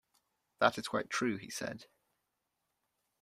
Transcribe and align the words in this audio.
"That 0.59 0.79
is 0.79 0.87
quite 0.87 1.11
true," 1.11 1.37
he 1.37 1.51
said. 1.51 1.85